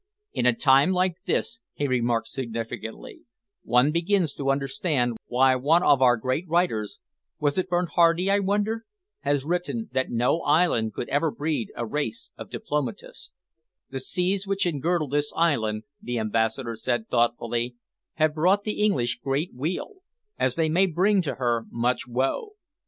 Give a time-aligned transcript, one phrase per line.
[0.33, 3.19] "In a time like this," he remarked significantly,
[3.61, 6.97] "one begins to understand why one of our great writers
[7.39, 8.85] was it Bernhardi, I wonder?
[9.19, 13.29] has written that no island could ever breed a race of diplomatists."
[13.91, 17.75] "The seas which engirdle this island," the Ambassador said thoughtfully,
[18.15, 19.97] "have brought the English great weal,
[20.39, 22.53] as they may bring to her much woe.